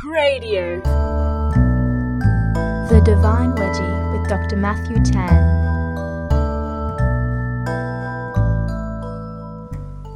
[0.00, 0.82] Cradio.
[2.88, 4.56] The Divine Wedgie with Dr.
[4.56, 5.36] Matthew Tan.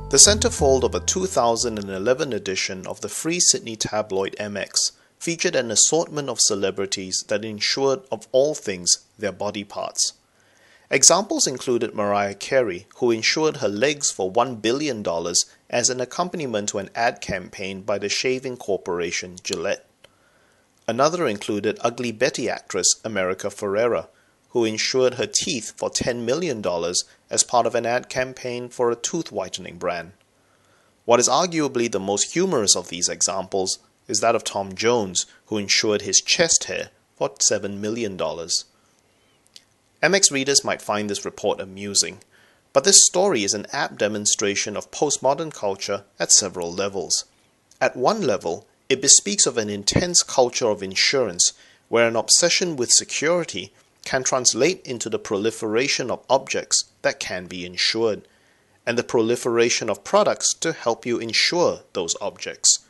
[0.08, 6.30] The centerfold of a 2011 edition of the Free Sydney tabloid MX featured an assortment
[6.30, 10.14] of celebrities that ensured, of all things their body parts.
[10.90, 15.04] Examples included Mariah Carey, who insured her legs for $1 billion
[15.70, 19.86] as an accompaniment to an ad campaign by the shaving corporation Gillette.
[20.86, 24.08] Another included Ugly Betty actress America Ferrera,
[24.50, 26.62] who insured her teeth for $10 million
[27.30, 30.12] as part of an ad campaign for a tooth whitening brand.
[31.06, 35.56] What is arguably the most humorous of these examples is that of Tom Jones, who
[35.56, 38.18] insured his chest hair for $7 million.
[40.04, 42.18] MX readers might find this report amusing,
[42.74, 47.24] but this story is an apt demonstration of postmodern culture at several levels.
[47.80, 51.54] At one level, it bespeaks of an intense culture of insurance
[51.88, 53.72] where an obsession with security
[54.04, 58.28] can translate into the proliferation of objects that can be insured,
[58.84, 62.80] and the proliferation of products to help you insure those objects.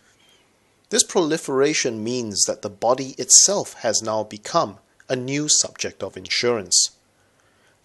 [0.91, 6.91] This proliferation means that the body itself has now become a new subject of insurance.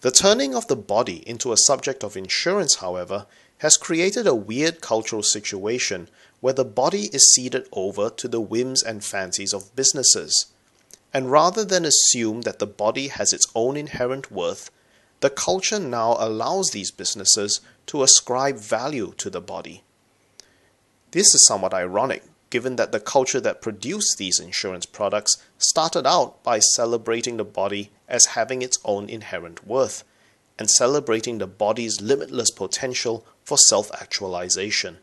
[0.02, 3.26] The turning of the body into a subject of insurance, however,
[3.58, 6.08] has created a weird cultural situation
[6.40, 10.46] where the body is ceded over to the whims and fancies of businesses.
[11.12, 14.70] And rather than assume that the body has its own inherent worth,
[15.20, 19.82] the culture now allows these businesses to ascribe value to the body.
[21.10, 26.42] This is somewhat ironic, given that the culture that produced these insurance products started out
[26.42, 30.04] by celebrating the body as having its own inherent worth
[30.58, 34.98] and celebrating the body's limitless potential for self actualization.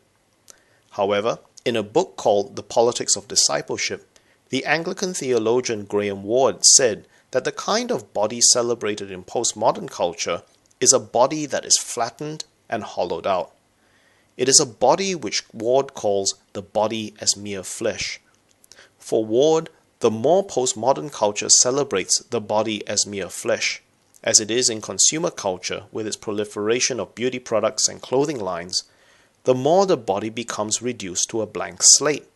[0.92, 4.06] However, in a book called The Politics of Discipleship,
[4.50, 10.42] the Anglican theologian Graham Ward said that the kind of body celebrated in postmodern culture
[10.80, 13.52] is a body that is flattened and hollowed out.
[14.38, 18.20] It is a body which Ward calls the body as mere flesh.
[18.96, 19.68] For Ward,
[19.98, 23.82] the more postmodern culture celebrates the body as mere flesh,
[24.22, 28.84] as it is in consumer culture with its proliferation of beauty products and clothing lines,
[29.42, 32.28] the more the body becomes reduced to a blank slate.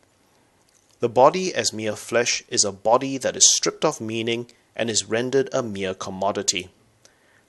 [0.98, 5.08] The body as mere flesh is a body that is stripped of meaning and is
[5.08, 6.70] rendered a mere commodity.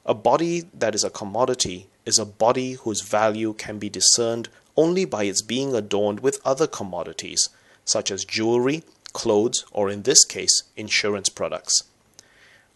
[0.05, 5.05] A body that is a commodity is a body whose value can be discerned only
[5.05, 7.49] by its being adorned with other commodities,
[7.85, 8.83] such as jewelry,
[9.13, 11.83] clothes, or in this case, insurance products.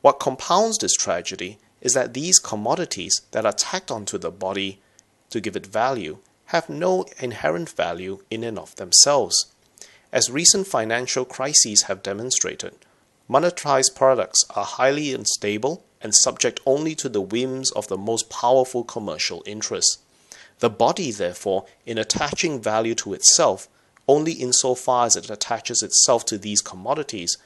[0.01, 4.79] What compounds this tragedy is that these commodities that are tacked onto the body
[5.29, 9.47] to give it value have no inherent value in and of themselves.
[10.11, 12.73] As recent financial crises have demonstrated,
[13.29, 18.83] monetized products are highly unstable and subject only to the whims of the most powerful
[18.83, 19.99] commercial interests.
[20.59, 23.67] The body, therefore, in attaching value to itself,
[24.07, 27.37] only insofar as it attaches itself to these commodities,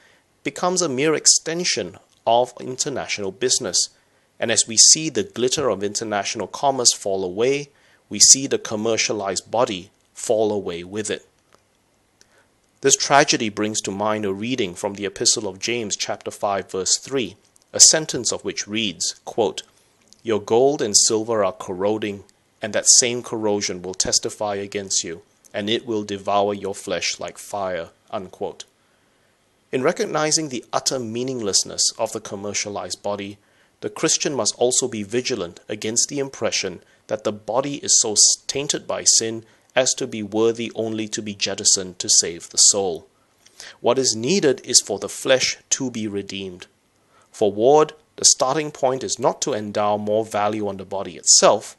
[0.44, 3.88] becomes a mere extension of international business.
[4.38, 7.70] And as we see the glitter of international commerce fall away,
[8.08, 11.26] we see the commercialized body fall away with it.
[12.80, 16.98] This tragedy brings to mind a reading from the Epistle of James, chapter 5, verse
[16.98, 17.36] 3,
[17.72, 19.62] a sentence of which reads, quote,
[20.22, 22.24] Your gold and silver are corroding,
[22.60, 25.22] and that same corrosion will testify against you,
[25.54, 27.90] and it will devour your flesh like fire.
[28.10, 28.64] Unquote.
[29.72, 33.38] In recognizing the utter meaninglessness of the commercialized body,
[33.80, 38.14] the Christian must also be vigilant against the impression that the body is so
[38.46, 39.44] tainted by sin
[39.74, 43.06] as to be worthy only to be jettisoned to save the soul.
[43.80, 46.66] What is needed is for the flesh to be redeemed.
[47.32, 51.76] For Ward, the starting point is not to endow more value on the body itself,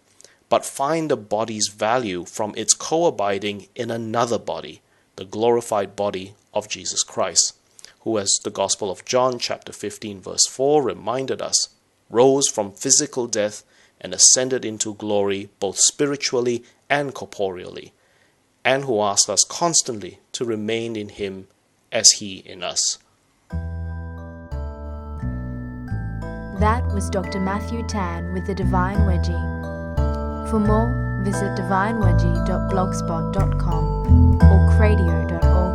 [0.49, 4.81] but find the body's value from its co abiding in another body,
[5.15, 7.55] the glorified body of Jesus Christ,
[8.01, 11.69] who, as the Gospel of John, chapter 15, verse 4, reminded us,
[12.09, 13.63] rose from physical death
[14.01, 17.93] and ascended into glory both spiritually and corporeally,
[18.65, 21.47] and who asks us constantly to remain in Him
[21.91, 22.97] as He in us.
[26.93, 27.39] Was Dr.
[27.39, 29.41] Matthew Tan with the Divine Wedgie.
[30.49, 30.93] For more,
[31.23, 35.72] visit divinewedgie.blogspot.com or cradio.org.au.